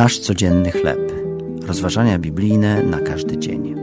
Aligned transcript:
Nasz 0.00 0.18
codzienny 0.18 0.70
chleb. 0.70 1.12
Rozważania 1.62 2.18
biblijne 2.18 2.82
na 2.82 3.00
każdy 3.00 3.38
dzień. 3.38 3.74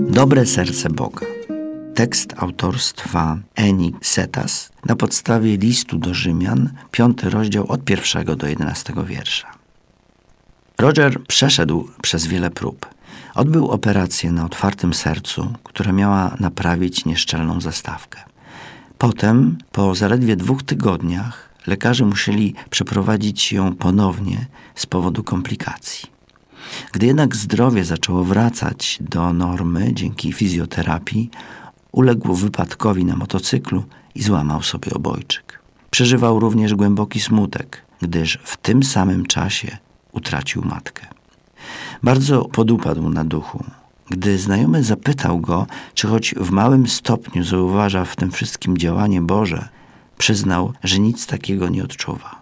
Dobre 0.00 0.46
serce 0.46 0.90
Boga. 0.90 1.26
Tekst 1.94 2.34
autorstwa 2.36 3.38
Eni 3.54 3.94
Setas 4.02 4.70
na 4.86 4.96
podstawie 4.96 5.56
listu 5.56 5.98
do 5.98 6.14
Rzymian, 6.14 6.70
piąty 6.90 7.30
rozdział 7.30 7.66
od 7.68 7.84
pierwszego 7.84 8.36
do 8.36 8.46
jedenastego 8.46 9.04
wiersza. 9.04 9.48
Roger 10.78 11.24
przeszedł 11.28 11.88
przez 12.02 12.26
wiele 12.26 12.50
prób. 12.50 12.86
Odbył 13.34 13.68
operację 13.70 14.32
na 14.32 14.44
otwartym 14.44 14.94
sercu, 14.94 15.52
która 15.64 15.92
miała 15.92 16.36
naprawić 16.40 17.04
nieszczelną 17.04 17.60
zastawkę. 17.60 18.20
Potem, 18.98 19.58
po 19.72 19.94
zaledwie 19.94 20.36
dwóch 20.36 20.62
tygodniach, 20.62 21.51
lekarze 21.66 22.04
musieli 22.04 22.54
przeprowadzić 22.70 23.52
ją 23.52 23.74
ponownie 23.74 24.46
z 24.74 24.86
powodu 24.86 25.24
komplikacji. 25.24 26.12
Gdy 26.92 27.06
jednak 27.06 27.36
zdrowie 27.36 27.84
zaczęło 27.84 28.24
wracać 28.24 28.98
do 29.00 29.32
normy 29.32 29.94
dzięki 29.94 30.32
fizjoterapii, 30.32 31.30
uległ 31.92 32.34
wypadkowi 32.34 33.04
na 33.04 33.16
motocyklu 33.16 33.84
i 34.14 34.22
złamał 34.22 34.62
sobie 34.62 34.94
obojczyk. 34.94 35.62
Przeżywał 35.90 36.40
również 36.40 36.74
głęboki 36.74 37.20
smutek, 37.20 37.84
gdyż 38.02 38.38
w 38.44 38.56
tym 38.56 38.82
samym 38.82 39.26
czasie 39.26 39.78
utracił 40.12 40.62
matkę. 40.62 41.06
Bardzo 42.02 42.44
podupadł 42.44 43.08
na 43.08 43.24
duchu. 43.24 43.64
Gdy 44.10 44.38
znajomy 44.38 44.84
zapytał 44.84 45.40
go, 45.40 45.66
czy 45.94 46.06
choć 46.08 46.34
w 46.34 46.50
małym 46.50 46.88
stopniu 46.88 47.44
zauważa 47.44 48.04
w 48.04 48.16
tym 48.16 48.30
wszystkim 48.30 48.78
działanie 48.78 49.20
Boże, 49.20 49.68
przyznał, 50.22 50.72
że 50.84 50.98
nic 50.98 51.26
takiego 51.26 51.68
nie 51.68 51.84
odczuwa. 51.84 52.40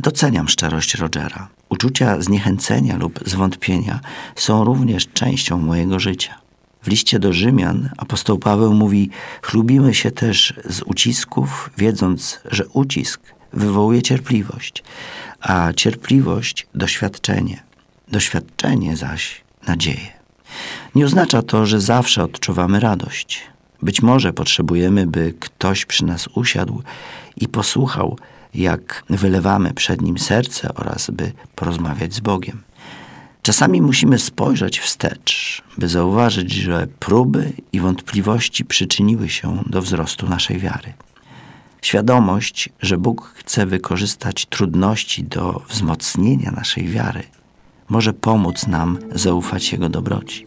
Doceniam 0.00 0.48
szczerość 0.48 0.94
Rogera. 0.94 1.48
Uczucia 1.68 2.20
zniechęcenia 2.20 2.96
lub 2.96 3.20
zwątpienia 3.26 4.00
są 4.36 4.64
również 4.64 5.08
częścią 5.08 5.58
mojego 5.58 5.98
życia. 6.00 6.34
W 6.82 6.88
liście 6.88 7.18
do 7.18 7.32
Rzymian 7.32 7.90
apostoł 7.96 8.38
Paweł 8.38 8.74
mówi: 8.74 9.10
Chlubimy 9.42 9.94
się 9.94 10.10
też 10.10 10.54
z 10.64 10.82
ucisków, 10.82 11.70
wiedząc, 11.78 12.40
że 12.50 12.66
ucisk 12.68 13.20
wywołuje 13.52 14.02
cierpliwość, 14.02 14.82
a 15.40 15.72
cierpliwość 15.72 16.66
doświadczenie, 16.74 17.62
doświadczenie 18.08 18.96
zaś 18.96 19.40
nadzieję. 19.66 20.12
Nie 20.94 21.04
oznacza 21.04 21.42
to, 21.42 21.66
że 21.66 21.80
zawsze 21.80 22.24
odczuwamy 22.24 22.80
radość. 22.80 23.53
Być 23.82 24.02
może 24.02 24.32
potrzebujemy, 24.32 25.06
by 25.06 25.34
ktoś 25.40 25.84
przy 25.84 26.04
nas 26.04 26.28
usiadł 26.34 26.82
i 27.36 27.48
posłuchał, 27.48 28.18
jak 28.54 29.04
wylewamy 29.10 29.74
przed 29.74 30.02
nim 30.02 30.18
serce 30.18 30.74
oraz 30.74 31.10
by 31.10 31.32
porozmawiać 31.54 32.14
z 32.14 32.20
Bogiem. 32.20 32.62
Czasami 33.42 33.82
musimy 33.82 34.18
spojrzeć 34.18 34.78
wstecz, 34.78 35.62
by 35.78 35.88
zauważyć, 35.88 36.52
że 36.52 36.86
próby 36.98 37.52
i 37.72 37.80
wątpliwości 37.80 38.64
przyczyniły 38.64 39.28
się 39.28 39.62
do 39.66 39.82
wzrostu 39.82 40.28
naszej 40.28 40.58
wiary. 40.58 40.92
Świadomość, 41.82 42.68
że 42.80 42.98
Bóg 42.98 43.34
chce 43.36 43.66
wykorzystać 43.66 44.46
trudności 44.46 45.24
do 45.24 45.62
wzmocnienia 45.68 46.50
naszej 46.50 46.88
wiary, 46.88 47.22
może 47.88 48.12
pomóc 48.12 48.66
nam 48.66 48.98
zaufać 49.12 49.72
Jego 49.72 49.88
dobroci. 49.88 50.46